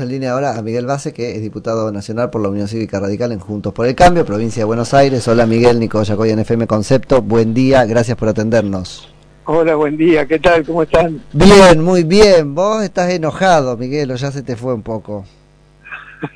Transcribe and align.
En 0.00 0.08
línea 0.08 0.32
ahora 0.32 0.56
a 0.56 0.62
Miguel 0.62 0.86
Base, 0.86 1.12
que 1.12 1.36
es 1.36 1.42
diputado 1.42 1.92
nacional 1.92 2.30
por 2.30 2.40
la 2.40 2.48
Unión 2.48 2.66
Cívica 2.66 2.98
Radical 2.98 3.30
en 3.30 3.40
Juntos 3.40 3.74
por 3.74 3.86
el 3.86 3.94
Cambio, 3.94 4.24
provincia 4.24 4.60
de 4.60 4.64
Buenos 4.64 4.94
Aires. 4.94 5.28
Hola 5.28 5.44
Miguel, 5.44 5.78
Nico 5.78 6.02
Yacoy 6.02 6.30
en 6.30 6.38
FM 6.38 6.66
Concepto. 6.66 7.20
Buen 7.20 7.52
día, 7.52 7.84
gracias 7.84 8.16
por 8.16 8.30
atendernos. 8.30 9.12
Hola, 9.44 9.74
buen 9.74 9.98
día, 9.98 10.24
¿qué 10.24 10.38
tal? 10.38 10.64
¿Cómo 10.64 10.84
están? 10.84 11.22
Bien, 11.34 11.82
muy 11.82 12.04
bien. 12.04 12.54
Vos 12.54 12.82
estás 12.82 13.10
enojado, 13.10 13.76
Miguel, 13.76 14.10
o 14.12 14.14
ya 14.16 14.32
se 14.32 14.42
te 14.42 14.56
fue 14.56 14.72
un 14.72 14.80
poco. 14.80 15.26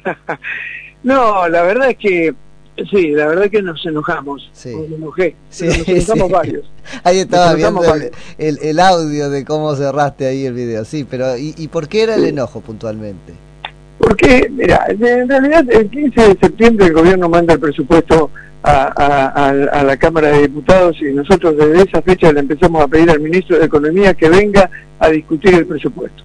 no, 1.03 1.49
la 1.49 1.63
verdad 1.63 1.89
es 1.89 1.97
que 1.97 2.35
Sí, 2.91 3.13
la 3.13 3.27
verdad 3.27 3.49
que 3.51 3.63
nos 3.63 3.87
enojamos. 3.87 4.51
Sí. 4.53 4.77
Me 4.77 4.97
enojé. 4.97 5.35
Sí, 5.49 5.67
nos 5.67 5.89
enojamos 5.89 6.31
varios. 6.31 6.71
Ahí 7.05 7.21
estaba 7.21 7.55
viendo 7.55 7.81
el, 8.37 8.59
el, 8.61 8.81
audio 8.81 9.31
de 9.31 9.47
cómo 9.47 9.75
cerraste 9.77 10.27
ahí 10.27 10.45
el 10.45 10.53
video. 10.53 10.85
Sí, 10.85 11.07
pero 11.09 11.39
¿y, 11.39 11.55
y 11.57 11.69
por 11.69 11.89
qué 11.89 12.03
era 12.03 12.17
el 12.17 12.27
enojo 12.27 12.61
puntualmente? 12.61 13.46
Porque, 14.07 14.49
mira, 14.53 14.87
en 14.89 15.29
realidad 15.29 15.65
el 15.69 15.91
15 15.91 16.21
de 16.21 16.39
septiembre 16.41 16.87
el 16.87 16.93
gobierno 16.93 17.29
manda 17.29 17.55
el 17.55 17.59
presupuesto 17.59 18.31
a, 18.63 19.83
la 19.85 19.97
Cámara 19.97 20.29
de 20.29 20.43
Diputados 20.43 20.97
y 21.01 21.07
nosotros 21.07 21.57
desde 21.57 21.89
esa 21.89 22.03
fecha 22.03 22.33
le 22.33 22.39
empezamos 22.39 22.85
a 22.85 22.87
pedir 22.87 23.11
al 23.11 23.19
ministro 23.19 23.59
de 23.59 23.65
Economía 23.65 24.15
que 24.15 24.29
venga 24.29 24.71
a 25.01 25.09
discutir 25.09 25.55
el 25.55 25.67
presupuesto. 25.67 26.23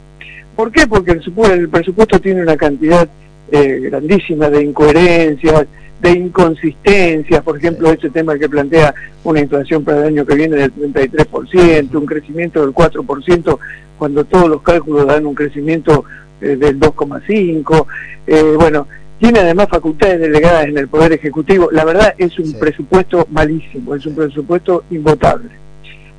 ¿Por 0.55 0.71
qué? 0.71 0.85
Porque 0.85 1.13
el, 1.13 1.69
presupuesto 1.69 2.19
tiene 2.19 2.43
una 2.43 2.55
cantidad 2.55 3.09
eh, 3.51 3.79
grandísima 3.89 4.51
de 4.51 4.63
incoherencias, 4.63 5.65
de 6.01 6.11
inconsistencias, 6.11 7.41
por 7.41 7.57
ejemplo, 7.57 7.91
este 7.91 8.11
tema 8.11 8.37
que 8.37 8.47
plantea 8.47 8.93
una 9.23 9.39
inflación 9.39 9.83
para 9.83 10.01
el 10.01 10.07
año 10.09 10.25
que 10.27 10.35
viene 10.35 10.55
del 10.55 10.71
33%, 10.75 11.95
un 11.95 12.05
crecimiento 12.05 12.61
del 12.61 12.75
4%, 12.75 13.57
cuando 13.97 14.23
todos 14.23 14.49
los 14.49 14.61
cálculos 14.61 15.07
dan 15.07 15.25
un 15.25 15.33
crecimiento 15.33 16.05
eh, 16.41 16.55
del 16.55 16.79
2,5, 16.79 17.85
eh, 18.27 18.55
bueno, 18.57 18.87
tiene 19.19 19.39
además 19.39 19.67
facultades 19.69 20.19
delegadas 20.19 20.65
en 20.65 20.77
el 20.77 20.87
Poder 20.87 21.13
Ejecutivo. 21.13 21.69
La 21.71 21.85
verdad 21.85 22.15
es 22.17 22.37
un 22.39 22.53
presupuesto 22.59 23.27
malísimo, 23.29 23.93
es 23.93 24.05
un 24.05 24.15
presupuesto 24.15 24.83
invotable. 24.89 25.49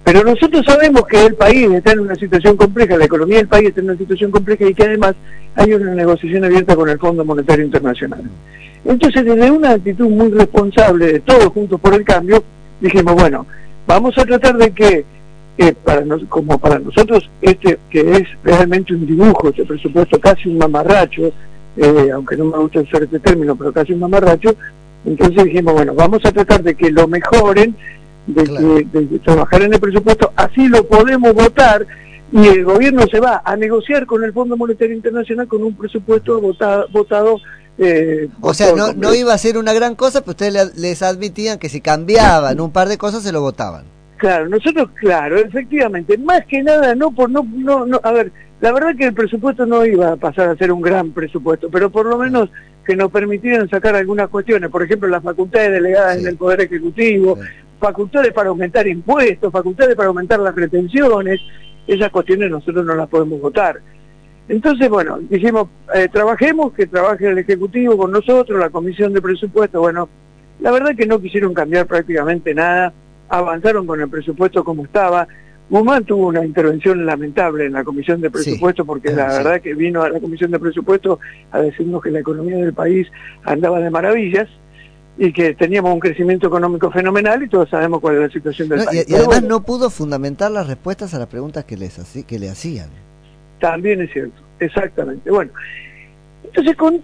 Pero 0.04 0.24
nosotros 0.24 0.64
sabemos 0.66 1.02
que 1.06 1.26
el 1.26 1.34
país 1.34 1.70
está 1.70 1.92
en 1.92 2.00
una 2.00 2.14
situación 2.14 2.56
compleja, 2.56 2.96
la 2.96 3.04
economía 3.04 3.38
del 3.38 3.48
país 3.48 3.68
está 3.68 3.80
en 3.80 3.90
una 3.90 3.98
situación 3.98 4.30
compleja 4.30 4.66
y 4.66 4.74
que 4.74 4.84
además 4.84 5.14
hay 5.54 5.72
una 5.74 5.94
negociación 5.94 6.44
abierta 6.44 6.74
con 6.74 6.88
el 6.88 6.98
Fondo 6.98 7.24
Monetario 7.24 7.64
Internacional. 7.64 8.22
Entonces, 8.84 9.24
desde 9.24 9.50
una 9.50 9.70
actitud 9.70 10.08
muy 10.08 10.30
responsable 10.30 11.12
de 11.12 11.20
todos 11.20 11.46
juntos 11.46 11.80
por 11.80 11.94
el 11.94 12.04
cambio, 12.04 12.42
dijimos, 12.80 13.14
bueno, 13.14 13.46
vamos 13.86 14.16
a 14.18 14.24
tratar 14.24 14.56
de 14.56 14.72
que 14.72 15.04
para 15.84 16.04
como 16.28 16.58
para 16.58 16.78
nosotros 16.78 17.30
este 17.40 17.78
que 17.90 18.00
es 18.00 18.22
realmente 18.42 18.94
un 18.94 19.06
dibujo, 19.06 19.48
este 19.48 19.64
presupuesto 19.64 20.18
casi 20.20 20.48
un 20.48 20.58
mamarracho, 20.58 21.32
eh, 21.76 22.10
aunque 22.12 22.36
no 22.36 22.46
me 22.46 22.58
gusta 22.58 22.80
usar 22.80 23.02
este 23.02 23.20
término, 23.20 23.54
pero 23.56 23.72
casi 23.72 23.92
un 23.92 24.00
mamarracho, 24.00 24.54
entonces 25.04 25.44
dijimos, 25.44 25.74
bueno, 25.74 25.94
vamos 25.94 26.20
a 26.24 26.32
tratar 26.32 26.62
de 26.62 26.74
que 26.74 26.90
lo 26.90 27.06
mejoren, 27.06 27.76
de, 28.26 28.86
que, 28.92 29.18
trabajar 29.18 29.62
en 29.62 29.74
el 29.74 29.80
presupuesto, 29.80 30.32
así 30.36 30.68
lo 30.68 30.86
podemos 30.86 31.34
votar 31.34 31.86
y 32.32 32.46
el 32.46 32.64
gobierno 32.64 33.02
se 33.10 33.20
va 33.20 33.42
a 33.44 33.56
negociar 33.56 34.06
con 34.06 34.24
el 34.24 34.32
Fondo 34.32 34.56
Monetario 34.56 34.96
Internacional 34.96 35.46
con 35.48 35.62
un 35.62 35.74
presupuesto 35.74 36.40
votado, 36.40 36.86
votado 36.90 37.38
eh, 37.78 38.28
o 38.40 38.52
sea, 38.52 38.74
no, 38.74 38.92
no 38.92 39.14
iba 39.14 39.32
a 39.32 39.38
ser 39.38 39.56
una 39.56 39.72
gran 39.72 39.94
cosa, 39.94 40.20
pero 40.20 40.32
ustedes 40.32 40.76
les 40.76 41.02
admitían 41.02 41.58
que 41.58 41.68
si 41.68 41.80
cambiaban 41.80 42.60
un 42.60 42.70
par 42.70 42.88
de 42.88 42.98
cosas 42.98 43.22
se 43.22 43.32
lo 43.32 43.40
votaban. 43.40 43.84
Claro, 44.22 44.48
nosotros, 44.48 44.90
claro, 44.94 45.36
efectivamente, 45.36 46.16
más 46.16 46.46
que 46.46 46.62
nada, 46.62 46.94
no 46.94 47.10
por 47.10 47.28
no, 47.28 47.44
no, 47.44 47.84
no, 47.84 48.00
a 48.04 48.12
ver, 48.12 48.30
la 48.60 48.70
verdad 48.70 48.94
que 48.96 49.06
el 49.06 49.14
presupuesto 49.14 49.66
no 49.66 49.84
iba 49.84 50.12
a 50.12 50.16
pasar 50.16 50.48
a 50.48 50.54
ser 50.54 50.70
un 50.70 50.80
gran 50.80 51.10
presupuesto, 51.10 51.68
pero 51.68 51.90
por 51.90 52.06
lo 52.06 52.16
menos 52.16 52.48
que 52.86 52.94
nos 52.94 53.10
permitieran 53.10 53.68
sacar 53.68 53.96
algunas 53.96 54.28
cuestiones, 54.28 54.70
por 54.70 54.84
ejemplo, 54.84 55.08
las 55.08 55.24
facultades 55.24 55.72
delegadas 55.72 56.18
en 56.18 56.28
el 56.28 56.36
Poder 56.36 56.60
Ejecutivo, 56.60 57.36
facultades 57.80 58.32
para 58.32 58.50
aumentar 58.50 58.86
impuestos, 58.86 59.50
facultades 59.50 59.96
para 59.96 60.06
aumentar 60.06 60.38
las 60.38 60.54
retenciones, 60.54 61.40
esas 61.88 62.10
cuestiones 62.10 62.48
nosotros 62.48 62.86
no 62.86 62.94
las 62.94 63.08
podemos 63.08 63.40
votar. 63.40 63.80
Entonces, 64.48 64.88
bueno, 64.88 65.18
dijimos, 65.18 65.66
eh, 65.96 66.06
trabajemos, 66.06 66.72
que 66.74 66.86
trabaje 66.86 67.26
el 67.26 67.38
Ejecutivo 67.38 67.96
con 67.96 68.12
nosotros, 68.12 68.60
la 68.60 68.70
Comisión 68.70 69.12
de 69.14 69.20
Presupuesto, 69.20 69.80
bueno, 69.80 70.08
la 70.60 70.70
verdad 70.70 70.94
que 70.94 71.06
no 71.06 71.20
quisieron 71.20 71.52
cambiar 71.52 71.88
prácticamente 71.88 72.54
nada, 72.54 72.92
avanzaron 73.28 73.86
con 73.86 74.00
el 74.00 74.08
presupuesto 74.08 74.64
como 74.64 74.84
estaba. 74.84 75.26
Guzmán 75.70 76.04
tuvo 76.04 76.26
una 76.26 76.44
intervención 76.44 77.06
lamentable 77.06 77.66
en 77.66 77.72
la 77.72 77.84
Comisión 77.84 78.20
de 78.20 78.30
Presupuesto 78.30 78.84
porque 78.84 79.10
la 79.10 79.28
verdad 79.28 79.60
que 79.60 79.74
vino 79.74 80.02
a 80.02 80.10
la 80.10 80.20
Comisión 80.20 80.50
de 80.50 80.58
Presupuesto 80.58 81.18
a 81.50 81.60
decirnos 81.60 82.02
que 82.02 82.10
la 82.10 82.20
economía 82.20 82.58
del 82.58 82.74
país 82.74 83.08
andaba 83.44 83.80
de 83.80 83.90
maravillas 83.90 84.48
y 85.16 85.32
que 85.32 85.54
teníamos 85.54 85.92
un 85.92 86.00
crecimiento 86.00 86.46
económico 86.46 86.90
fenomenal 86.90 87.42
y 87.42 87.48
todos 87.48 87.68
sabemos 87.70 88.00
cuál 88.00 88.16
es 88.16 88.20
la 88.22 88.30
situación 88.30 88.68
del 88.68 88.84
país. 88.84 89.06
Y, 89.08 89.14
además 89.14 89.42
no 89.42 89.62
pudo 89.62 89.88
fundamentar 89.90 90.50
las 90.50 90.66
respuestas 90.66 91.14
a 91.14 91.18
las 91.18 91.28
preguntas 91.28 91.64
que, 91.64 91.76
les, 91.76 91.98
que 92.26 92.38
le 92.38 92.50
hacían. 92.50 92.90
También 93.60 94.00
es 94.00 94.12
cierto, 94.12 94.40
exactamente. 94.58 95.30
Bueno, 95.30 95.52
entonces, 96.54 96.76
con, 96.76 97.02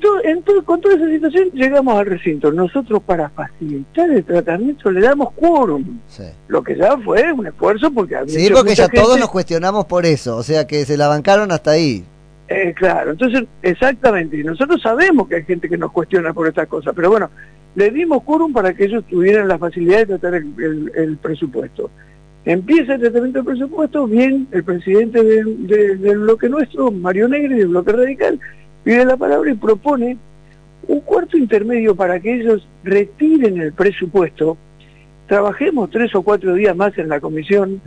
con 0.65 0.81
toda 0.83 0.97
esa 0.97 1.07
situación 1.07 1.49
llegamos 1.55 1.99
al 1.99 2.05
recinto. 2.05 2.53
Nosotros 2.53 3.03
para 3.03 3.31
facilitar 3.31 4.11
el 4.11 4.23
tratamiento 4.23 4.91
le 4.91 5.01
damos 5.01 5.33
quórum. 5.33 6.01
Lo 6.49 6.63
que 6.63 6.77
ya 6.77 6.99
fue 6.99 7.33
un 7.33 7.47
esfuerzo 7.47 7.91
porque 7.91 8.15
había 8.15 8.39
Sí, 8.39 8.51
porque 8.53 8.75
ya 8.75 8.89
todos 8.89 9.19
nos 9.19 9.31
cuestionamos 9.31 9.87
por 9.87 10.05
eso. 10.05 10.37
O 10.37 10.43
sea 10.43 10.67
que 10.67 10.85
se 10.85 10.99
la 10.99 11.09
bancaron 11.09 11.51
hasta 11.51 11.71
ahí. 11.71 12.05
Eh, 12.47 12.75
claro, 12.77 13.13
entonces, 13.13 13.45
exactamente. 13.63 14.37
Y 14.37 14.45
nosotros 14.45 14.83
sabemos 14.83 15.27
que 15.27 15.37
hay 15.37 15.45
gente 15.45 15.67
que 15.67 15.79
nos 15.79 15.93
cuestiona 15.93 16.35
por 16.35 16.47
estas 16.47 16.69
cosas. 16.69 16.93
Pero 16.95 17.09
bueno, 17.09 17.31
le 17.75 17.91
dimos 17.91 18.25
quórum 18.25 18.53
para 18.53 18.75
que 18.75 18.85
ellos 18.85 19.03
tuvieran 19.09 19.49
la 19.49 19.57
facilidad 19.57 20.01
de 20.01 20.19
tratar 20.19 20.35
el, 20.35 21.19
presupuesto. 21.23 21.91
Empieza 22.45 22.97
el 22.97 23.01
tratamiento 23.01 23.39
del 23.39 23.47
presupuesto, 23.47 24.07
bien, 24.07 24.47
el 24.53 24.63
presidente 24.63 25.23
del 25.25 26.19
bloque 26.19 26.51
nuestro, 26.51 26.91
Mario 26.91 27.29
Negri, 27.29 27.55
del 27.55 27.69
bloque 27.69 27.93
radical, 27.93 28.39
pide 28.89 29.05
la 29.05 29.19
palabra 29.19 29.51
y 29.51 29.55
propone 29.55 30.17
un 30.87 31.01
cuarto 31.01 31.37
intermedio 31.37 31.95
para 31.95 32.19
que 32.21 32.41
ellos 32.41 32.67
retiren 32.83 33.61
el 33.61 33.75
presupuesto, 33.75 34.57
trabajemos 35.27 35.91
tres 35.91 36.15
o 36.15 36.23
cuatro 36.23 36.55
días 36.55 36.75
más 36.75 36.97
en 36.97 37.11
la 37.11 37.21
comisión, 37.21 37.83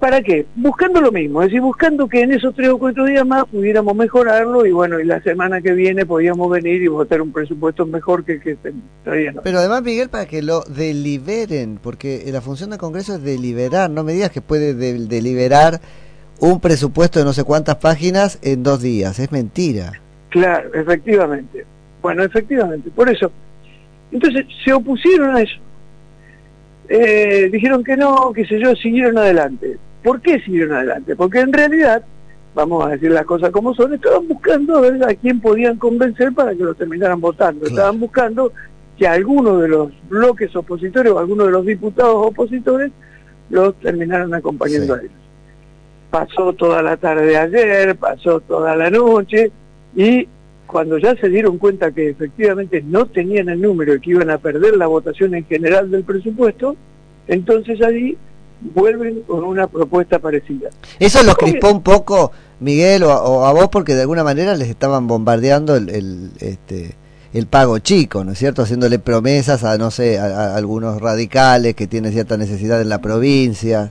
¿para 0.00 0.22
qué? 0.22 0.46
Buscando 0.56 1.02
lo 1.02 1.12
mismo, 1.12 1.42
es 1.42 1.48
decir, 1.48 1.60
buscando 1.60 2.08
que 2.08 2.22
en 2.22 2.32
esos 2.32 2.54
tres 2.54 2.70
o 2.70 2.78
cuatro 2.78 3.04
días 3.04 3.26
más 3.26 3.44
pudiéramos 3.44 3.94
mejorarlo 3.94 4.64
y 4.64 4.72
bueno, 4.72 4.98
y 4.98 5.04
la 5.04 5.20
semana 5.20 5.60
que 5.60 5.74
viene 5.74 6.06
podíamos 6.06 6.50
venir 6.50 6.80
y 6.80 6.88
votar 6.88 7.20
un 7.20 7.30
presupuesto 7.30 7.84
mejor 7.84 8.24
que 8.24 8.40
que 8.40 8.56
traían. 9.04 9.36
Pero 9.44 9.58
además, 9.58 9.82
Miguel, 9.82 10.08
para 10.08 10.24
que 10.24 10.40
lo 10.40 10.62
deliberen, 10.62 11.78
porque 11.82 12.24
la 12.32 12.40
función 12.40 12.70
del 12.70 12.78
Congreso 12.78 13.16
es 13.16 13.22
deliberar, 13.22 13.90
no 13.90 14.02
me 14.02 14.14
digas 14.14 14.30
que 14.30 14.40
puede 14.40 14.72
deliberar 14.72 15.82
un 16.40 16.60
presupuesto 16.60 17.18
de 17.18 17.24
no 17.24 17.32
sé 17.32 17.44
cuántas 17.44 17.76
páginas 17.76 18.38
en 18.42 18.62
dos 18.62 18.82
días. 18.82 19.18
Es 19.18 19.30
mentira. 19.32 20.00
Claro, 20.30 20.72
efectivamente. 20.74 21.64
Bueno, 22.02 22.22
efectivamente. 22.22 22.90
Por 22.90 23.08
eso. 23.08 23.30
Entonces, 24.12 24.46
se 24.64 24.72
opusieron 24.72 25.36
a 25.36 25.40
eso. 25.40 25.56
Eh, 26.88 27.48
dijeron 27.50 27.82
que 27.82 27.96
no, 27.96 28.32
que 28.32 28.44
sé 28.46 28.60
yo, 28.60 28.74
siguieron 28.76 29.16
adelante. 29.18 29.78
¿Por 30.02 30.20
qué 30.20 30.40
siguieron 30.40 30.76
adelante? 30.76 31.16
Porque 31.16 31.40
en 31.40 31.52
realidad, 31.52 32.02
vamos 32.54 32.84
a 32.84 32.90
decir 32.90 33.10
las 33.10 33.24
cosas 33.24 33.50
como 33.50 33.74
son, 33.74 33.94
estaban 33.94 34.28
buscando 34.28 34.76
a 34.76 34.80
ver 34.82 35.02
a 35.02 35.14
quién 35.14 35.40
podían 35.40 35.76
convencer 35.78 36.32
para 36.32 36.54
que 36.54 36.62
lo 36.62 36.74
terminaran 36.74 37.20
votando. 37.20 37.66
Estaban 37.66 37.98
buscando 37.98 38.52
que 38.98 39.08
algunos 39.08 39.62
de 39.62 39.68
los 39.68 40.08
bloques 40.08 40.54
opositores 40.54 41.10
o 41.10 41.18
algunos 41.18 41.46
de 41.46 41.52
los 41.52 41.64
diputados 41.64 42.26
opositores 42.26 42.92
los 43.50 43.74
terminaran 43.80 44.34
acompañando 44.34 44.94
a 44.94 44.98
ellos 44.98 45.23
pasó 46.14 46.52
toda 46.52 46.80
la 46.80 46.96
tarde 46.96 47.26
de 47.26 47.36
ayer, 47.36 47.96
pasó 47.96 48.38
toda 48.38 48.76
la 48.76 48.88
noche 48.88 49.50
y 49.96 50.28
cuando 50.64 50.96
ya 50.96 51.16
se 51.16 51.28
dieron 51.28 51.58
cuenta 51.58 51.90
que 51.90 52.10
efectivamente 52.10 52.84
no 52.86 53.06
tenían 53.06 53.48
el 53.48 53.60
número 53.60 53.96
y 53.96 54.00
que 54.00 54.10
iban 54.10 54.30
a 54.30 54.38
perder 54.38 54.76
la 54.76 54.86
votación 54.86 55.34
en 55.34 55.44
general 55.44 55.90
del 55.90 56.04
presupuesto, 56.04 56.76
entonces 57.26 57.82
allí 57.82 58.16
vuelven 58.60 59.22
con 59.22 59.42
una 59.42 59.66
propuesta 59.66 60.20
parecida. 60.20 60.70
Eso 61.00 61.20
los 61.24 61.36
crispó 61.36 61.72
un 61.72 61.82
poco, 61.82 62.30
Miguel, 62.60 63.02
o, 63.02 63.44
a 63.44 63.52
vos, 63.52 63.68
porque 63.68 63.96
de 63.96 64.02
alguna 64.02 64.22
manera 64.22 64.54
les 64.54 64.68
estaban 64.68 65.08
bombardeando 65.08 65.74
el, 65.74 66.30
este, 66.38 66.94
el 67.32 67.48
pago 67.48 67.80
chico, 67.80 68.22
¿no 68.22 68.30
es 68.30 68.38
cierto? 68.38 68.62
Haciéndole 68.62 69.00
promesas 69.00 69.64
a, 69.64 69.78
no 69.78 69.90
sé, 69.90 70.20
a 70.20 70.54
algunos 70.54 71.02
radicales 71.02 71.74
que 71.74 71.88
tienen 71.88 72.12
cierta 72.12 72.36
necesidad 72.36 72.80
en 72.80 72.88
la 72.88 73.00
provincia. 73.00 73.90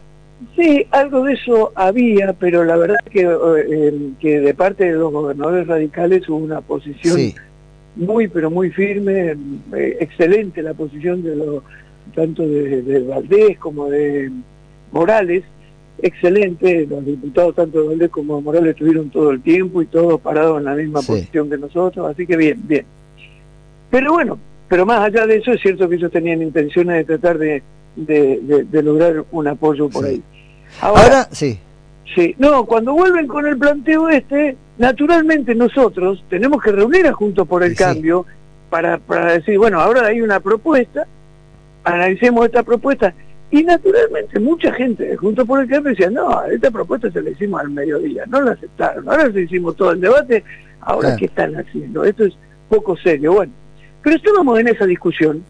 Sí, 0.56 0.86
algo 0.92 1.24
de 1.24 1.34
eso 1.34 1.72
había, 1.76 2.34
pero 2.34 2.64
la 2.64 2.78
verdad 2.78 2.98
que, 3.10 3.22
eh, 3.22 4.12
que 4.20 4.40
de 4.40 4.54
parte 4.54 4.86
de 4.86 4.94
los 4.94 5.12
gobernadores 5.12 5.68
radicales 5.68 6.28
hubo 6.30 6.38
una 6.38 6.62
posición 6.62 7.34
muy, 7.96 8.28
pero 8.28 8.50
muy 8.50 8.72
firme, 8.72 9.36
eh, 9.76 9.98
excelente 10.00 10.62
la 10.62 10.74
posición 10.74 11.24
de 11.24 11.36
los 11.36 11.64
tanto 12.16 12.44
de, 12.48 13.06
Valdés 13.08 13.58
como 13.58 13.90
de 13.90 14.32
Morales, 14.92 15.44
excelente, 16.02 16.86
los 16.88 17.06
diputados 17.06 17.56
tanto 17.56 17.82
de 17.82 17.88
Valdés 17.90 18.10
como 18.10 18.38
de 18.38 18.44
Morales 18.44 18.72
estuvieron 18.72 19.10
todo 19.10 19.32
el 19.32 19.42
tiempo 19.42 19.82
y 19.82 19.86
todos 19.88 20.22
parados 20.22 20.60
en 20.60 20.66
la 20.66 20.76
misma 20.76 21.02
posición 21.02 21.50
que 21.50 21.58
nosotros, 21.58 22.10
así 22.10 22.28
que 22.28 22.38
bien, 22.38 22.62
bien. 22.68 22.86
Pero 23.90 24.14
bueno, 24.14 24.38
pero 24.68 24.86
más 24.86 25.00
allá 25.02 25.26
de 25.26 25.38
eso 25.38 25.52
es 25.52 25.62
cierto 25.62 25.88
que 25.88 25.96
ellos 25.96 26.12
tenían 26.12 26.42
intenciones 26.42 26.98
de 26.98 27.04
tratar 27.06 27.38
de, 27.38 27.64
de, 27.96 28.82
lograr 28.84 29.26
un 29.32 29.48
apoyo 29.48 29.90
por 29.90 30.06
ahí. 30.06 30.22
Ahora, 30.82 31.28
sí. 31.32 31.60
Sí, 32.16 32.36
no, 32.38 32.66
cuando 32.66 32.94
vuelven 32.94 33.28
con 33.28 33.48
el 33.48 33.58
planteo 33.58 34.10
este, 34.10 34.56
naturalmente 34.78 35.56
nosotros 35.56 36.24
tenemos 36.30 36.62
que 36.62 36.72
reunir 36.72 37.08
a 37.08 37.14
Juntos 37.14 37.48
por 37.48 37.64
el 37.64 37.76
Cambio 37.76 38.26
para, 38.70 38.98
para 38.98 39.34
decir, 39.34 39.58
bueno, 39.58 39.80
ahora 39.80 40.08
hay 40.08 40.22
una 40.22 40.40
propuesta, 40.40 41.08
analicemos 41.84 42.46
esta 42.46 42.64
propuesta. 42.64 43.14
Y 43.50 43.64
naturalmente 43.64 44.40
mucha 44.40 44.74
gente 44.74 45.06
de 45.06 45.16
Juntos 45.16 45.48
por 45.48 45.62
el 45.62 45.70
Cambio 45.70 45.92
decía, 45.92 46.10
no, 46.10 46.44
esta 46.46 46.72
propuesta 46.72 47.12
se 47.12 47.22
la 47.22 47.30
hicimos 47.30 47.62
al 47.62 47.70
mediodía, 47.70 48.26
no 48.28 48.42
la 48.42 48.52
aceptaron, 48.52 49.08
ahora 49.08 49.32
se 49.32 49.42
hicimos 49.42 49.76
todo 49.76 49.92
el 49.92 50.02
debate, 50.02 50.44
ahora 50.82 51.16
¿qué 51.16 51.26
están 51.26 51.56
haciendo? 51.56 52.04
Esto 52.04 52.26
es 52.26 52.34
poco 52.68 52.98
serio. 52.98 53.34
Bueno, 53.34 53.54
pero 54.02 54.16
estábamos 54.16 54.60
en 54.60 54.68
esa 54.68 54.86
discusión 54.86 55.44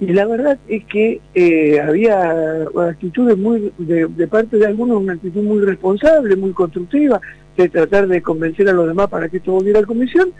y 0.00 0.06
la 0.06 0.26
verdad 0.26 0.58
es 0.68 0.84
que 0.86 1.20
eh, 1.34 1.80
había 1.80 2.64
actitudes 2.88 3.38
muy 3.38 3.72
de, 3.78 4.26
parte 4.26 4.56
de 4.56 4.66
algunos 4.66 5.00
una 5.00 5.12
actitud 5.12 5.42
muy 5.42 5.60
responsable 5.60 6.34
muy 6.36 6.52
constructiva 6.52 7.20
de 7.56 7.68
tratar 7.68 8.08
de 8.08 8.20
convencer 8.20 8.68
a 8.68 8.72
los 8.72 8.88
demás 8.88 9.08
para 9.08 9.28
que 9.28 9.36
esto 9.36 9.52
volviera 9.52 9.78
a 9.78 9.82
la 9.82 9.86
comisión. 9.86 10.32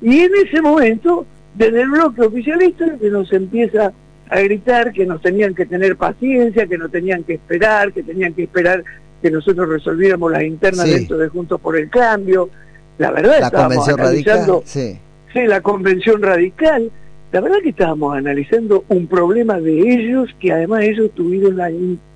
Y 0.00 0.20
en 0.20 0.30
ese 0.46 0.62
momento 0.62 1.26
desde 1.54 1.82
el 1.82 1.90
bloque 1.90 2.22
oficialista 2.22 2.96
que 3.00 3.10
nos 3.10 3.32
empieza 3.32 3.92
a 4.28 4.40
gritar 4.40 4.92
que 4.92 5.04
nos 5.04 5.20
tenían 5.20 5.54
que 5.54 5.66
tener 5.66 5.96
paciencia 5.96 6.66
que 6.66 6.78
no 6.78 6.88
tenían 6.88 7.24
que 7.24 7.34
esperar 7.34 7.92
que 7.92 8.02
tenían 8.02 8.32
que 8.32 8.44
esperar 8.44 8.82
que 9.20 9.30
nosotros 9.30 9.68
resolviéramos 9.68 10.32
las 10.32 10.44
internas 10.44 10.88
dentro 10.88 11.18
de 11.18 11.28
Juntos 11.28 11.60
por 11.60 11.76
el 11.76 11.90
Cambio 11.90 12.48
la 12.98 13.10
verdad 13.10 13.40
la 13.40 13.50
convención 13.50 13.98
radical 13.98 14.46
sí. 14.64 14.98
sí 15.32 15.42
la 15.46 15.60
convención 15.60 16.22
radical 16.22 16.90
la 17.32 17.40
verdad 17.40 17.58
que 17.62 17.70
estábamos 17.70 18.14
analizando 18.14 18.84
un 18.88 19.06
problema 19.06 19.58
de 19.58 19.80
ellos, 19.80 20.28
que 20.38 20.52
además 20.52 20.82
ellos 20.82 21.10
tuvieron 21.14 21.56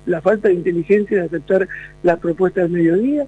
la, 0.05 0.21
falta 0.21 0.47
de 0.47 0.53
inteligencia 0.53 1.17
de 1.17 1.25
aceptar 1.25 1.67
la 2.03 2.17
propuesta 2.17 2.61
del 2.61 2.71
mediodía, 2.71 3.25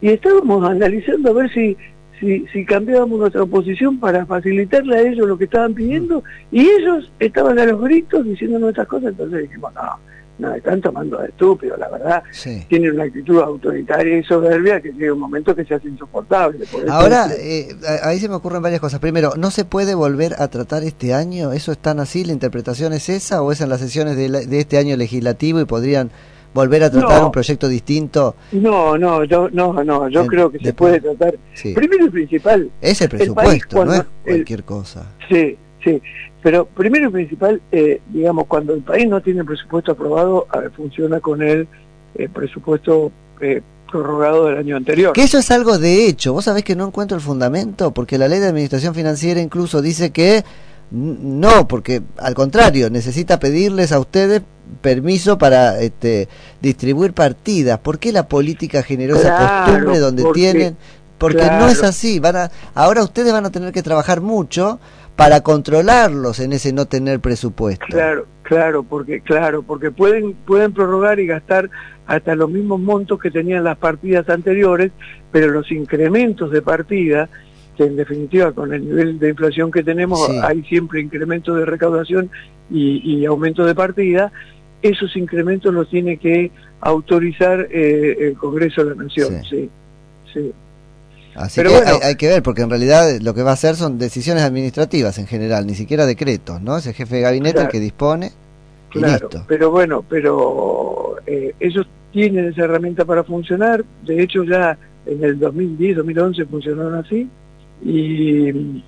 y 0.00 0.08
estábamos 0.08 0.68
analizando 0.68 1.30
a 1.30 1.34
ver 1.34 1.52
si, 1.52 1.76
si, 2.18 2.44
si 2.52 2.64
cambiábamos 2.64 3.20
nuestra 3.20 3.46
posición 3.46 4.00
para 4.00 4.26
facilitarle 4.26 4.96
a 4.96 5.02
ellos 5.02 5.28
lo 5.28 5.38
que 5.38 5.44
estaban 5.44 5.74
pidiendo, 5.74 6.24
y 6.50 6.62
ellos 6.68 7.12
estaban 7.20 7.56
a 7.60 7.66
los 7.66 7.80
gritos 7.80 8.24
diciendo 8.24 8.58
nuestras 8.58 8.88
cosas, 8.88 9.10
entonces 9.10 9.42
dijimos, 9.42 9.72
no, 9.74 9.98
no, 10.38 10.54
están 10.54 10.80
tomando 10.80 11.18
de 11.18 11.28
estúpido, 11.28 11.76
la 11.76 11.88
verdad. 11.88 12.22
Tienen 12.68 12.94
una 12.94 13.04
actitud 13.04 13.40
autoritaria 13.40 14.18
y 14.18 14.24
soberbia 14.24 14.80
que 14.80 14.92
llega 14.92 15.12
un 15.12 15.20
momento 15.20 15.54
que 15.54 15.64
se 15.64 15.74
hace 15.74 15.88
insoportable. 15.88 16.64
Ahora, 16.88 17.28
eh, 17.38 17.68
ahí 18.02 18.18
se 18.18 18.28
me 18.28 18.34
ocurren 18.34 18.62
varias 18.62 18.80
cosas. 18.80 18.98
Primero, 18.98 19.34
¿no 19.36 19.50
se 19.50 19.64
puede 19.64 19.94
volver 19.94 20.34
a 20.38 20.48
tratar 20.48 20.82
este 20.84 21.14
año? 21.14 21.52
¿Eso 21.52 21.72
es 21.72 21.78
tan 21.78 22.00
así? 22.00 22.24
¿La 22.24 22.32
interpretación 22.32 22.92
es 22.92 23.08
esa 23.08 23.42
o 23.42 23.52
es 23.52 23.60
en 23.60 23.68
las 23.68 23.80
sesiones 23.80 24.16
de, 24.16 24.58
este 24.58 24.78
año 24.78 24.96
legislativo 24.96 25.60
y 25.60 25.64
podrían 25.64 26.10
volver 26.54 26.84
a 26.84 26.90
tratar 26.90 27.24
un 27.24 27.32
proyecto 27.32 27.68
distinto? 27.68 28.34
No, 28.52 28.96
no, 28.96 29.24
yo, 29.24 29.48
no, 29.52 29.84
no, 29.84 30.08
yo 30.08 30.26
creo 30.26 30.50
que 30.50 30.58
se 30.58 30.72
puede 30.72 31.00
tratar. 31.00 31.36
Primero 31.74 32.06
y 32.06 32.10
principal. 32.10 32.70
Es 32.80 33.00
el 33.02 33.10
presupuesto, 33.10 33.84
no 33.84 33.94
es 33.94 34.04
cualquier 34.24 34.64
cosa. 34.64 35.12
Sí, 35.28 35.56
sí. 35.84 36.02
Pero 36.42 36.66
primero 36.66 37.08
y 37.08 37.12
principal, 37.12 37.62
eh, 37.70 38.00
digamos, 38.08 38.46
cuando 38.46 38.74
el 38.74 38.82
país 38.82 39.08
no 39.08 39.20
tiene 39.20 39.44
presupuesto 39.44 39.92
aprobado, 39.92 40.46
funciona 40.76 41.20
con 41.20 41.40
el 41.42 41.68
eh, 42.14 42.28
presupuesto 42.28 43.12
eh, 43.40 43.62
prorrogado 43.90 44.46
del 44.46 44.58
año 44.58 44.76
anterior. 44.76 45.12
Que 45.12 45.22
eso 45.22 45.38
es 45.38 45.50
algo 45.50 45.78
de 45.78 46.06
hecho. 46.06 46.32
Vos 46.32 46.46
sabés 46.46 46.64
que 46.64 46.74
no 46.74 46.86
encuentro 46.86 47.16
el 47.16 47.22
fundamento, 47.22 47.92
porque 47.92 48.18
la 48.18 48.26
ley 48.26 48.40
de 48.40 48.48
administración 48.48 48.94
financiera 48.94 49.40
incluso 49.40 49.80
dice 49.80 50.10
que 50.10 50.44
no, 50.90 51.68
porque 51.68 52.02
al 52.18 52.34
contrario, 52.34 52.90
necesita 52.90 53.38
pedirles 53.38 53.92
a 53.92 54.00
ustedes 54.00 54.42
permiso 54.80 55.38
para 55.38 55.80
este, 55.80 56.28
distribuir 56.60 57.12
partidas. 57.14 57.78
¿Por 57.78 57.98
qué 57.98 58.12
la 58.12 58.28
política 58.28 58.82
generó 58.82 59.16
esa 59.16 59.64
costumbre 59.64 59.98
donde 59.98 60.24
tienen? 60.34 60.76
Porque 61.18 61.44
no 61.44 61.68
es 61.68 61.82
así. 61.82 62.18
Van 62.18 62.36
a, 62.36 62.50
ahora 62.74 63.02
ustedes 63.04 63.32
van 63.32 63.46
a 63.46 63.50
tener 63.50 63.72
que 63.72 63.82
trabajar 63.82 64.20
mucho 64.20 64.80
para 65.22 65.40
controlarlos 65.40 66.40
en 66.40 66.52
ese 66.52 66.72
no 66.72 66.86
tener 66.86 67.20
presupuesto. 67.20 67.86
Claro, 67.88 68.26
claro, 68.42 68.82
porque 68.82 69.20
claro, 69.20 69.62
porque 69.62 69.92
pueden 69.92 70.32
pueden 70.32 70.72
prorrogar 70.72 71.20
y 71.20 71.26
gastar 71.28 71.70
hasta 72.08 72.34
los 72.34 72.50
mismos 72.50 72.80
montos 72.80 73.20
que 73.20 73.30
tenían 73.30 73.62
las 73.62 73.78
partidas 73.78 74.28
anteriores, 74.28 74.90
pero 75.30 75.52
los 75.52 75.70
incrementos 75.70 76.50
de 76.50 76.60
partida 76.60 77.28
que 77.76 77.84
en 77.84 77.94
definitiva 77.94 78.50
con 78.50 78.74
el 78.74 78.84
nivel 78.84 79.20
de 79.20 79.28
inflación 79.28 79.70
que 79.70 79.84
tenemos 79.84 80.28
hay 80.42 80.62
siempre 80.64 81.00
incrementos 81.00 81.56
de 81.56 81.66
recaudación 81.66 82.28
y, 82.68 83.24
aumento 83.24 83.64
de 83.64 83.76
partida, 83.76 84.32
esos 84.82 85.14
incrementos 85.16 85.72
los 85.72 85.88
tiene 85.88 86.16
que 86.16 86.50
autorizar 86.80 87.68
eh, 87.70 88.16
el 88.18 88.34
Congreso 88.36 88.84
de 88.84 88.96
la 88.96 89.04
Nación. 89.04 89.44
sí. 89.44 89.70
sí. 90.32 90.52
Así 91.34 91.62
que 91.62 91.68
hay, 92.02 92.16
que 92.16 92.28
ver, 92.28 92.42
porque 92.42 92.62
en 92.62 92.70
realidad 92.70 93.18
lo 93.20 93.34
que 93.34 93.42
va 93.42 93.50
a 93.50 93.54
hacer 93.54 93.74
son 93.74 93.98
decisiones 93.98 94.42
administrativas 94.42 95.18
en 95.18 95.26
general, 95.26 95.66
ni 95.66 95.74
siquiera 95.74 96.04
decretos, 96.06 96.60
¿no? 96.60 96.76
Es 96.76 96.86
el 96.86 96.94
jefe 96.94 97.16
de 97.16 97.22
gabinete 97.22 97.60
el 97.60 97.68
que 97.68 97.80
dispone 97.80 98.32
y 98.94 98.98
listo. 99.00 99.44
Pero 99.48 99.70
bueno, 99.70 100.04
pero 100.08 101.16
eh, 101.26 101.54
ellos 101.58 101.86
tienen 102.12 102.48
esa 102.48 102.64
herramienta 102.64 103.04
para 103.04 103.24
funcionar, 103.24 103.84
de 104.04 104.22
hecho 104.22 104.44
ya 104.44 104.76
en 105.06 105.24
el 105.24 105.38
2010, 105.38 105.96
2011 105.96 106.44
funcionaron 106.44 106.94
así, 106.96 107.28
y 107.82 108.82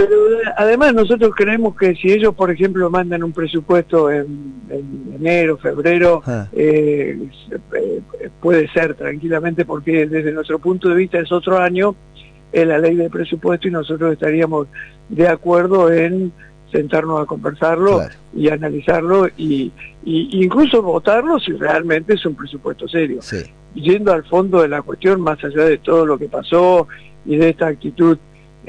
pero 0.00 0.16
además 0.56 0.94
nosotros 0.94 1.32
creemos 1.36 1.76
que 1.76 1.94
si 1.94 2.10
ellos, 2.10 2.34
por 2.34 2.50
ejemplo, 2.50 2.88
mandan 2.88 3.22
un 3.22 3.32
presupuesto 3.32 4.10
en, 4.10 4.54
enero, 5.14 5.58
febrero, 5.58 6.22
ah. 6.24 6.46
eh, 6.54 7.18
eh, 7.50 8.00
puede 8.40 8.68
ser 8.68 8.94
tranquilamente 8.94 9.64
porque 9.64 10.06
desde 10.06 10.32
nuestro 10.32 10.58
punto 10.58 10.88
de 10.88 10.96
vista 10.96 11.18
es 11.18 11.30
otro 11.30 11.58
año, 11.58 11.94
es 12.52 12.66
la 12.66 12.78
ley 12.78 12.96
de 12.96 13.10
presupuesto 13.10 13.68
y 13.68 13.70
nosotros 13.70 14.12
estaríamos 14.12 14.66
de 15.08 15.28
acuerdo 15.28 15.92
en 15.92 16.32
sentarnos 16.72 17.20
a 17.20 17.26
conversarlo 17.26 18.02
y 18.34 18.48
analizarlo 18.48 19.28
y, 19.36 19.72
incluso 20.04 20.82
votarlo 20.82 21.38
si 21.38 21.52
realmente 21.52 22.14
es 22.14 22.24
un 22.24 22.34
presupuesto 22.34 22.88
serio. 22.88 23.20
Yendo 23.74 24.12
al 24.12 24.24
fondo 24.24 24.62
de 24.62 24.68
la 24.68 24.82
cuestión, 24.82 25.20
más 25.20 25.42
allá 25.44 25.64
de 25.64 25.78
todo 25.78 26.06
lo 26.06 26.18
que 26.18 26.28
pasó 26.28 26.88
y 27.24 27.36
de 27.36 27.50
esta 27.50 27.68
actitud 27.68 28.18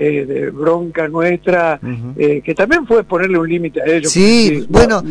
eh, 0.04 0.26
de 0.26 0.50
bronca 0.50 1.08
nuestra, 1.08 1.80
eh, 2.18 2.42
que 2.44 2.56
también 2.56 2.88
fue 2.88 3.04
ponerle 3.04 3.38
un 3.38 3.48
límite 3.48 3.84
a 3.84 3.86
ellos. 3.86 4.12
Sí, 4.12 4.66
bueno, 4.68 5.04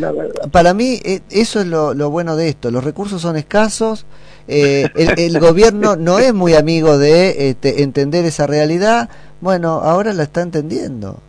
para 0.51 0.73
mí 0.73 0.99
eh, 1.05 1.21
eso 1.29 1.61
es 1.61 1.67
lo, 1.67 2.09
bueno 2.09 2.35
de 2.35 2.49
esto, 2.49 2.71
los 2.71 2.83
recursos 2.83 3.21
son 3.21 3.37
escasos, 3.37 4.05
el, 4.49 5.39
gobierno 5.39 5.95
no 5.95 6.19
es 6.19 6.33
muy 6.33 6.55
amigo 6.55 6.97
de 6.97 7.51
este, 7.51 7.83
entender 7.83 8.25
esa 8.25 8.47
realidad, 8.47 9.09
bueno, 9.39 9.75
ahora 9.75 10.11
la 10.11 10.23
está 10.23 10.41
entendiendo. 10.41 11.21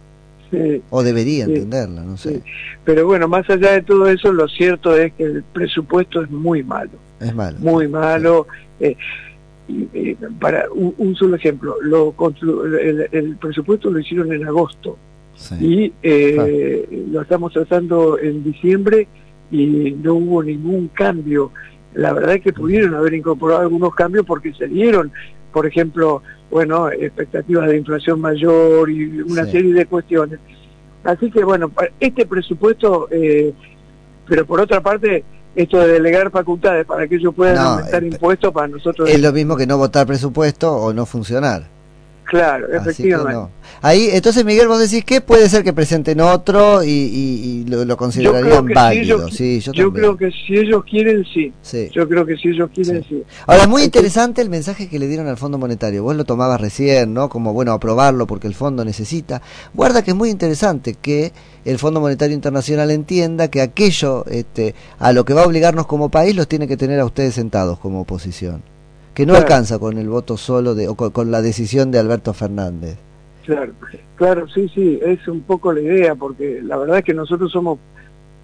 o 0.90 1.04
debería 1.04 1.45
entenderla, 1.45 2.02
no 2.02 2.16
sé. 2.16 2.42
Pero 2.85 3.07
bueno, 3.07 3.28
más 3.28 3.49
allá 3.49 3.75
de 3.75 3.83
todo 3.83 4.09
eso, 4.09 4.33
lo 4.33 4.49
cierto 4.49 4.97
es 4.97 5.12
que 5.12 5.23
el 5.23 5.45
presupuesto 5.45 6.21
es 6.21 6.31
muy 6.33 6.64
malo. 6.64 6.90
Es 7.21 7.33
malo. 7.33 7.59
Muy 7.61 7.87
malo 7.87 8.49
para 10.40 10.66
un, 10.73 11.14
solo 11.16 11.37
ejemplo, 11.37 11.76
lo, 11.83 12.14
el, 13.12 13.37
presupuesto 13.40 13.90
lo 13.90 13.99
hicieron 13.99 14.33
en 14.33 14.47
agosto. 14.47 14.99
Y 15.61 15.92
eh, 16.02 17.07
lo 17.11 17.23
estamos 17.23 17.52
tratando 17.52 18.19
en 18.19 18.45
diciembre 18.45 19.09
y 19.50 19.92
no 19.92 20.14
hubo 20.14 20.42
ningún 20.42 20.88
cambio. 20.88 21.52
La 21.95 22.12
verdad 22.12 22.37
es 22.37 22.42
que 22.42 22.52
pudieron 22.52 22.95
haber 22.95 23.14
incorporado 23.14 23.61
algunos 23.61 23.95
cambios 23.95 24.25
porque 24.25 24.52
se 24.54 24.66
dieron, 24.66 25.12
por 25.52 25.66
ejemplo, 25.66 26.23
bueno, 26.50 26.90
expectativas 26.90 27.69
de 27.69 27.78
inflación 27.78 28.21
mayor 28.21 28.90
y 28.90 29.23
una 29.23 29.45
serie 29.47 29.75
de 29.75 29.87
cuestiones. 29.87 30.38
Así 31.04 31.31
que 31.31 31.45
bueno, 31.45 31.71
este 31.99 32.26
presupuesto, 32.26 33.09
eh, 33.11 33.52
pero 34.28 34.47
por 34.47 34.61
otra 34.61 34.81
parte, 34.81 35.25
esto 35.54 35.78
de 35.78 35.92
delegar 35.92 36.30
facultades 36.30 36.87
para 36.87 37.06
que 37.06 37.16
ellos 37.16 37.35
puedan 37.35 37.59
aumentar 37.59 38.02
eh, 38.02 38.09
impuestos 38.09 38.52
para 38.52 38.68
nosotros 38.68 39.09
es 39.09 39.21
lo 39.21 39.32
mismo 39.32 39.56
que 39.56 39.66
no 39.66 39.78
votar 39.78 40.06
presupuesto 40.06 40.75
o 40.75 40.92
no 40.92 41.06
funcionar 41.06 41.68
Claro, 42.25 42.73
efectivamente. 42.73 43.52
Ahí, 43.83 44.09
entonces 44.12 44.45
Miguel, 44.45 44.69
vos 44.69 44.79
decís 44.79 45.05
que 45.05 45.21
puede 45.21 45.49
ser 45.49 45.64
que 45.64 45.73
presenten 45.73 46.21
otro 46.21 46.85
y, 46.85 47.64
lo, 47.69 47.97
considerarían 47.97 48.67
válido. 48.67 49.29
sí, 49.29 49.61
yo, 49.61 49.93
creo 49.93 50.17
que 50.17 50.31
si 50.31 50.57
ellos 50.57 50.85
quieren, 50.85 51.25
sí. 51.25 51.52
Yo 51.93 52.09
creo 52.09 52.25
que 52.25 52.37
si 52.37 52.49
ellos 52.49 52.71
quieren, 52.73 53.05
sí. 53.09 53.23
Ahora, 53.47 53.67
muy 53.67 53.83
interesante 53.83 54.41
el 54.41 54.50
mensaje 54.50 54.88
que 54.88 54.99
le 54.99 55.09
dieron 55.09 55.26
al 55.26 55.37
Fondo 55.37 55.59
Monetario. 55.59 56.02
Vos 56.05 56.17
lo 56.17 56.25
tomabas 56.25 56.61
recién, 56.61 57.12
¿no? 57.12 57.29
Como, 57.29 57.52
bueno, 57.52 57.73
aprobarlo 57.73 58.26
porque 58.26 58.47
el 58.47 58.55
fondo 58.55 58.85
necesita. 58.85 59.43
Guarda 59.75 60.02
que 60.02 60.12
es 60.12 60.17
muy 60.17 60.31
interesante 60.31 60.95
que 60.95 61.33
el 61.64 61.79
Fondo 61.79 62.00
Monetario 62.00 62.35
Internacional 62.35 62.91
entienda 62.91 63.49
que 63.49 63.61
aquello 63.61 64.25
este, 64.26 64.75
a 64.99 65.12
lo 65.12 65.25
que 65.25 65.35
va 65.35 65.43
a 65.43 65.47
obligarnos 65.47 65.87
como 65.87 66.11
país 66.11 66.37
los 66.37 66.49
tiene 66.49 66.69
que 66.69 66.76
tener 66.76 67.00
a 67.00 67.05
ustedes 67.05 67.35
sentados 67.35 67.79
como 67.79 68.00
oposición 68.00 68.72
que 69.14 69.26
no 69.26 69.35
alcanza 69.35 69.78
con 69.78 69.99
el 69.99 70.09
voto 70.09 70.37
solo 70.37 70.75
de, 70.75 70.88
o 70.88 70.95
con, 70.95 71.31
la 71.31 71.42
decisión 71.42 71.90
de 71.90 71.99
Alberto 71.99 72.33
Fernández. 72.33 72.97
Claro, 73.45 73.73
claro, 74.16 74.49
sí, 74.49 74.71
sí, 74.75 75.00
es 75.02 75.26
un 75.28 75.42
poco 75.42 75.73
la 75.73 75.81
idea, 75.81 76.14
porque 76.14 76.61
la 76.62 76.76
verdad 76.76 76.99
es 76.99 77.04
que 77.04 77.14
nosotros 77.14 77.50
somos 77.50 77.78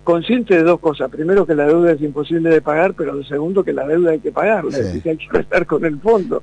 conscientes 0.05 0.57
de 0.57 0.63
dos 0.65 0.81
cosas. 0.81 1.11
Primero, 1.11 1.47
que 1.47 1.55
la 1.55 1.67
deuda 1.67 1.93
es 1.93 2.01
imposible 2.01 2.51
de 2.51 2.61
pagar, 2.61 2.95
pero 2.95 3.23
segundo, 3.25 3.63
que 3.63 3.73
la 3.73 3.87
deuda 3.87 4.11
hay 4.11 4.21
que 4.21 4.33
pagarla, 4.33 4.77
hay 4.77 5.01
que 5.01 5.39
estar 5.39 5.67
con 5.67 5.85
el 5.85 6.01
fondo, 6.01 6.43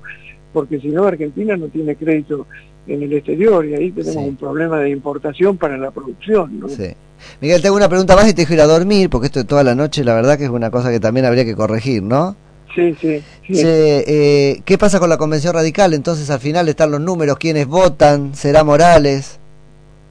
porque 0.54 0.80
si 0.80 0.88
no, 0.88 1.04
Argentina 1.04 1.58
no 1.58 1.68
tiene 1.68 1.96
crédito 1.96 2.48
en 2.88 3.04
el 3.04 3.14
exterior 3.14 3.66
y 3.66 3.74
ahí 3.74 3.92
tenemos 3.92 4.24
un 4.24 4.36
problema 4.36 4.80
de 4.80 4.92
importación 4.92 5.58
para 5.58 5.78
la 5.78 5.92
producción. 5.92 6.60
¿no? 6.60 6.70
Sí. 6.70 6.94
Miguel, 7.42 7.62
tengo 7.62 7.76
una 7.76 7.90
pregunta 7.90 8.16
más 8.16 8.30
y 8.30 8.34
te 8.34 8.44
dejo 8.44 8.54
ir 8.54 8.62
a 8.62 8.68
dormir, 8.68 9.10
porque 9.10 9.28
esto 9.28 9.40
de 9.40 9.46
toda 9.46 9.64
la 9.64 9.76
noche, 9.76 10.04
la 10.04 10.14
verdad 10.14 10.38
que 10.38 10.46
es 10.46 10.50
una 10.50 10.70
cosa 10.70 10.92
que 10.92 11.00
también 11.00 11.26
habría 11.26 11.46
que 11.46 11.56
corregir, 11.56 12.04
¿no? 12.04 12.36
Sí, 12.76 12.94
sí. 13.00 13.24
Eh, 13.48 14.62
¿Qué 14.66 14.78
pasa 14.78 15.00
con 15.00 15.10
la 15.10 15.18
convención 15.18 15.54
radical? 15.54 15.94
Entonces 15.94 16.30
al 16.30 16.40
final 16.40 16.68
están 16.68 16.92
los 16.92 17.00
números, 17.00 17.38
¿quiénes 17.38 17.68
votan? 17.68 18.36
¿Será 18.36 18.64
Morales? 18.66 19.40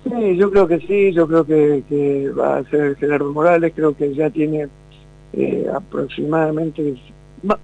Sí, 0.04 0.36
yo 0.36 0.50
creo 0.50 0.66
que 0.66 0.80
sí, 0.80 1.12
yo 1.12 1.26
creo 1.26 1.44
que, 1.44 2.30
va 2.30 2.58
a 2.58 2.64
ser 2.64 2.96
Gerardo 2.96 3.32
Morales, 3.32 3.72
creo 3.74 3.96
que 3.96 4.14
ya 4.14 4.30
tiene 4.30 4.68
eh, 5.32 5.66
aproximadamente 5.74 6.94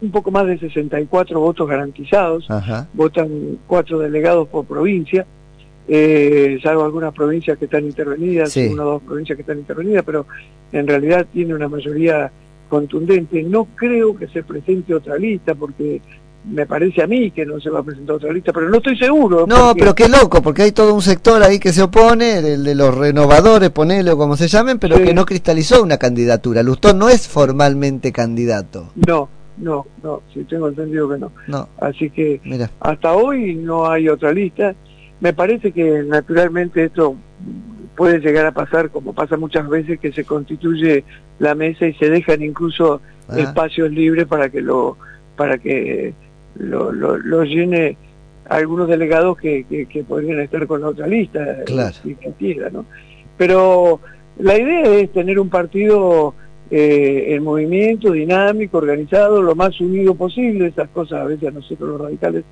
un 0.00 0.11
poco 0.11 0.30
más 0.30 0.47
de 0.47 0.59
64 0.59 1.40
votos 1.40 1.69
garantizados, 1.69 2.47
votan 2.92 3.59
cuatro 3.66 3.99
delegados 3.99 4.49
por 4.49 4.64
provincia, 4.66 5.26
eh, 5.88 6.59
salvo 6.62 6.85
algunas 6.85 7.14
provincias 7.14 7.59
que 7.59 7.64
están 7.66 7.85
intervenidas, 7.85 8.57
una 8.57 8.85
o 8.85 8.90
dos 8.92 9.02
provincias 9.02 9.37
que 9.37 9.42
están 9.42 9.59
intervenidas, 9.59 10.04
pero 10.04 10.26
en 10.73 10.87
realidad 10.87 11.26
tiene 11.33 11.54
una 11.54 11.69
mayoría 11.69 12.30
contundente. 12.71 13.43
No 13.43 13.67
creo 13.75 14.17
que 14.17 14.29
se 14.29 14.43
presente 14.43 14.95
otra 14.95 15.19
lista 15.19 15.55
porque 15.55 16.00
me 16.45 16.65
parece 16.65 17.03
a 17.03 17.07
mí 17.07 17.31
que 17.33 17.45
no 17.45 17.61
se 17.61 17.69
va 17.69 17.81
a 17.81 17.83
presentar 17.83 18.17
otra 18.17 18.33
lista, 18.33 18.53
pero 18.53 18.71
no 18.71 18.79
estoy 18.79 18.97
seguro. 18.97 19.47
No, 19.47 19.75
pero 19.75 19.95
qué 19.95 20.09
loco, 20.09 20.41
porque 20.41 20.62
hay 20.62 20.73
todo 20.73 20.95
un 20.95 21.03
sector 21.03 21.43
ahí 21.43 21.59
que 21.59 21.73
se 21.73 21.83
opone, 21.83 22.39
el 22.39 22.65
de 22.65 22.75
los 22.75 22.97
renovadores, 22.97 23.69
ponele 23.71 24.12
o 24.12 24.17
como 24.17 24.37
se 24.37 24.49
llamen, 24.49 24.79
pero 24.79 24.97
que 24.97 25.12
no 25.12 25.27
cristalizó 25.27 25.83
una 25.83 25.99
candidatura. 25.99 26.62
Lustón 26.62 26.99
no 26.99 27.11
es 27.11 27.29
formalmente 27.29 28.12
candidato. 28.12 28.91
No, 29.07 29.29
no, 29.59 29.87
no, 30.03 30.23
sí 30.33 30.45
tengo 30.45 30.69
entendido 30.69 31.11
que 31.11 31.19
no. 31.19 31.33
no. 31.47 31.69
Así 31.79 32.09
que 32.09 32.41
hasta 32.81 33.12
hoy 33.12 33.55
no 33.57 33.91
hay 33.91 34.09
otra 34.09 34.33
lista. 34.33 34.75
Me 35.21 35.35
parece 35.35 35.73
que 35.73 36.03
naturalmente 36.05 36.85
esto 36.85 37.17
puede 38.00 38.21
llegar 38.21 38.47
a 38.47 38.52
pasar, 38.52 38.88
como 38.88 39.12
pasa 39.12 39.37
muchas 39.37 39.69
veces, 39.69 40.00
que 40.00 40.11
se 40.11 40.25
constituye 40.25 41.04
la 41.38 41.54
mesa 41.54 41.87
y 41.87 41.92
se 41.92 42.09
dejan 42.09 42.42
incluso 42.42 43.02
ah. 43.28 43.38
espacios 43.38 43.90
libres 43.90 44.26
para 44.26 44.49
que 44.49 44.62
lo 44.62 44.97
para 45.37 45.59
que 45.59 46.14
lo, 46.54 46.92
lo, 46.92 47.45
llene 47.45 47.99
algunos 48.49 48.88
delegados 48.88 49.37
que, 49.37 49.66
que, 49.69 50.02
podrían 50.02 50.40
estar 50.40 50.66
con 50.66 50.80
la 50.80 50.88
otra 50.88 51.07
lista, 51.07 51.59
claro. 51.66 51.92
si 51.92 52.16
¿no? 52.73 52.87
Pero 53.37 54.00
la 54.38 54.59
idea 54.59 54.95
es 54.95 55.12
tener 55.12 55.38
un 55.38 55.50
partido 55.50 56.33
eh, 56.71 57.35
en 57.35 57.45
movimiento, 57.45 58.12
dinámico, 58.12 58.78
organizado, 58.78 59.42
lo 59.42 59.54
más 59.54 59.78
unido 59.78 60.14
posible. 60.14 60.69
Esas 60.69 60.88
cosas 60.88 61.21
a 61.21 61.25
veces 61.25 61.50
a 61.50 61.52
nosotros 61.52 61.90
los 61.90 62.00
radicales 62.00 62.45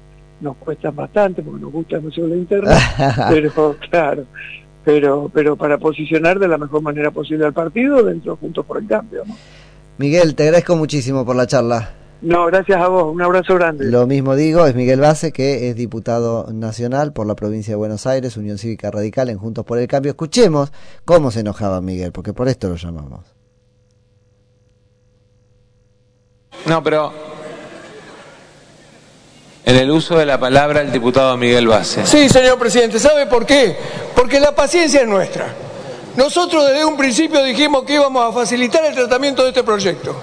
nos 0.42 0.56
cuestan 0.58 0.94
bastante 0.94 1.42
porque 1.42 1.62
nos 1.62 1.72
gusta 1.72 2.00
mucho 2.00 2.26
la 2.26 2.36
interna, 2.36 2.76
pero 3.30 3.76
claro, 3.90 4.26
pero, 4.88 5.30
pero 5.34 5.54
para 5.54 5.76
posicionar 5.76 6.38
de 6.38 6.48
la 6.48 6.56
mejor 6.56 6.80
manera 6.80 7.10
posible 7.10 7.44
al 7.44 7.52
partido 7.52 8.02
dentro 8.02 8.36
Juntos 8.36 8.64
por 8.64 8.78
el 8.78 8.88
Cambio. 8.88 9.22
Miguel, 9.98 10.34
te 10.34 10.44
agradezco 10.44 10.76
muchísimo 10.76 11.26
por 11.26 11.36
la 11.36 11.46
charla. 11.46 11.90
No, 12.22 12.46
gracias 12.46 12.80
a 12.80 12.88
vos, 12.88 13.12
un 13.12 13.20
abrazo 13.20 13.56
grande. 13.56 13.84
Lo 13.84 14.06
mismo 14.06 14.34
digo, 14.34 14.64
es 14.64 14.74
Miguel 14.74 15.00
Base, 15.00 15.30
que 15.30 15.68
es 15.68 15.76
diputado 15.76 16.50
nacional 16.54 17.12
por 17.12 17.26
la 17.26 17.36
provincia 17.36 17.72
de 17.72 17.76
Buenos 17.76 18.06
Aires, 18.06 18.38
Unión 18.38 18.56
Cívica 18.56 18.90
Radical 18.90 19.28
en 19.28 19.36
Juntos 19.36 19.66
por 19.66 19.76
el 19.78 19.88
Cambio. 19.88 20.08
Escuchemos 20.08 20.72
cómo 21.04 21.30
se 21.30 21.40
enojaba 21.40 21.82
Miguel, 21.82 22.10
porque 22.10 22.32
por 22.32 22.48
esto 22.48 22.70
lo 22.70 22.76
llamamos. 22.76 23.26
No, 26.66 26.82
pero 26.82 27.12
en 29.68 29.76
el 29.76 29.90
uso 29.90 30.16
de 30.16 30.24
la 30.24 30.40
palabra 30.40 30.80
el 30.80 30.90
diputado 30.90 31.36
Miguel 31.36 31.68
Base. 31.68 32.06
Sí, 32.06 32.30
señor 32.30 32.58
presidente, 32.58 32.98
¿sabe 32.98 33.26
por 33.26 33.44
qué? 33.44 33.76
Porque 34.14 34.40
la 34.40 34.52
paciencia 34.52 35.02
es 35.02 35.06
nuestra. 35.06 35.54
Nosotros 36.16 36.66
desde 36.66 36.86
un 36.86 36.96
principio 36.96 37.42
dijimos 37.42 37.84
que 37.84 37.92
íbamos 37.92 38.26
a 38.26 38.32
facilitar 38.32 38.82
el 38.86 38.94
tratamiento 38.94 39.42
de 39.42 39.50
este 39.50 39.62
proyecto. 39.62 40.16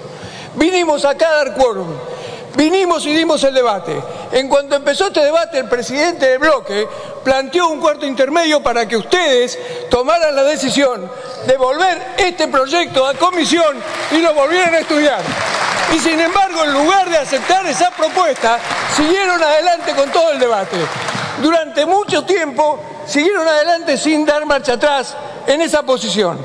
Vinimos 0.56 1.04
acá 1.04 1.28
a 1.28 1.36
dar 1.36 1.54
quórum, 1.54 1.86
vinimos 2.56 3.06
y 3.06 3.14
dimos 3.14 3.44
el 3.44 3.54
debate. 3.54 3.94
En 4.32 4.48
cuanto 4.48 4.74
empezó 4.74 5.06
este 5.06 5.20
debate, 5.20 5.60
el 5.60 5.68
presidente 5.68 6.26
del 6.26 6.40
bloque 6.40 6.88
planteó 7.22 7.68
un 7.68 7.78
cuarto 7.78 8.04
intermedio 8.04 8.64
para 8.64 8.88
que 8.88 8.96
ustedes 8.96 9.56
tomaran 9.88 10.34
la 10.34 10.42
decisión 10.42 11.08
de 11.46 11.56
volver 11.56 12.14
este 12.18 12.48
proyecto 12.48 13.06
a 13.06 13.14
comisión 13.14 13.76
y 14.10 14.18
lo 14.18 14.34
volvieran 14.34 14.74
a 14.74 14.78
estudiar. 14.80 15.20
Y 15.94 15.98
sin 15.98 16.20
embargo, 16.20 16.64
en 16.64 16.72
lugar 16.72 17.08
de 17.08 17.18
aceptar 17.18 17.66
esa 17.66 17.90
propuesta, 17.90 18.58
siguieron 18.94 19.42
adelante 19.42 19.94
con 19.94 20.10
todo 20.10 20.32
el 20.32 20.38
debate. 20.38 20.76
Durante 21.40 21.86
mucho 21.86 22.24
tiempo 22.24 22.80
siguieron 23.06 23.46
adelante 23.46 23.96
sin 23.96 24.24
dar 24.24 24.44
marcha 24.46 24.74
atrás 24.74 25.16
en 25.46 25.60
esa 25.60 25.82
posición. 25.82 26.38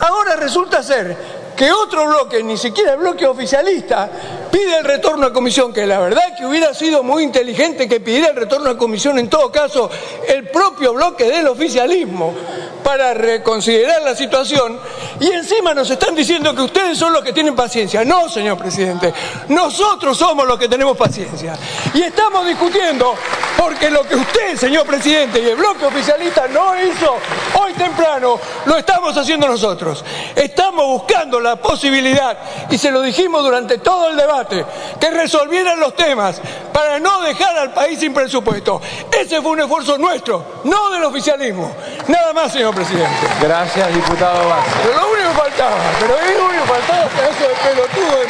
Ahora 0.00 0.36
resulta 0.36 0.82
ser 0.82 1.16
que 1.56 1.70
otro 1.70 2.06
bloque, 2.06 2.42
ni 2.42 2.56
siquiera 2.56 2.92
el 2.92 2.98
bloque 2.98 3.26
oficialista, 3.26 4.10
pide 4.50 4.78
el 4.78 4.84
retorno 4.84 5.26
a 5.26 5.32
comisión, 5.32 5.72
que 5.72 5.86
la 5.86 5.98
verdad 5.98 6.36
que 6.36 6.46
hubiera 6.46 6.74
sido 6.74 7.02
muy 7.02 7.22
inteligente 7.22 7.88
que 7.88 8.00
pidiera 8.00 8.28
el 8.28 8.36
retorno 8.36 8.70
a 8.70 8.78
comisión, 8.78 9.18
en 9.18 9.28
todo 9.28 9.50
caso, 9.50 9.90
el 10.28 10.48
propio 10.48 10.92
bloque 10.94 11.24
del 11.24 11.48
oficialismo, 11.48 12.34
para 12.82 13.14
reconsiderar 13.14 14.02
la 14.02 14.14
situación 14.14 14.78
y 15.20 15.30
encima 15.30 15.72
nos 15.72 15.88
están 15.88 16.14
diciendo 16.14 16.54
que 16.54 16.62
ustedes 16.62 16.98
son 16.98 17.12
los 17.12 17.22
que 17.22 17.32
tienen 17.32 17.54
paciencia. 17.54 18.04
No, 18.04 18.28
señor 18.28 18.58
presidente, 18.58 19.12
nosotros 19.48 20.18
somos 20.18 20.46
los 20.46 20.58
que 20.58 20.68
tenemos 20.68 20.96
paciencia. 20.96 21.54
Y 21.94 22.02
estamos 22.02 22.46
discutiendo 22.46 23.14
porque 23.62 23.90
lo 23.90 24.02
que 24.02 24.16
usted, 24.16 24.56
señor 24.56 24.84
presidente, 24.86 25.40
y 25.40 25.48
el 25.48 25.56
bloque 25.56 25.86
oficialista 25.86 26.48
no 26.48 26.74
hizo 26.82 27.16
hoy 27.60 27.72
temprano, 27.74 28.38
lo 28.64 28.76
estamos 28.76 29.16
haciendo 29.16 29.46
nosotros. 29.46 30.04
Estamos 30.34 30.84
buscando 30.86 31.38
la 31.38 31.56
posibilidad, 31.56 32.36
y 32.68 32.76
se 32.76 32.90
lo 32.90 33.02
dijimos 33.02 33.42
durante 33.44 33.78
todo 33.78 34.08
el 34.08 34.16
debate, 34.16 34.64
que 34.98 35.10
resolvieran 35.10 35.78
los 35.78 35.94
temas 35.94 36.40
para 36.72 36.98
no 36.98 37.20
dejar 37.20 37.56
al 37.56 37.72
país 37.72 38.00
sin 38.00 38.12
presupuesto. 38.12 38.80
Ese 39.12 39.40
fue 39.40 39.52
un 39.52 39.60
esfuerzo 39.60 39.96
nuestro, 39.96 40.44
no 40.64 40.90
del 40.90 41.04
oficialismo. 41.04 41.72
Nada 42.08 42.32
más, 42.32 42.52
señor 42.52 42.74
presidente. 42.74 43.28
Gracias, 43.40 43.94
diputado 43.94 44.48
Vázquez. 44.48 44.74
Pero 44.82 44.98
lo 44.98 45.12
único 45.12 45.28
que 45.28 45.38
faltaba, 45.38 45.76
pero 46.00 46.14
lo 46.14 46.46
único 46.46 46.62
que 46.62 46.68
faltaba 46.68 47.04
es 47.04 47.36
eso 47.36 47.48
de 47.48 47.54
pelotudo 47.70 48.18
de 48.18 48.26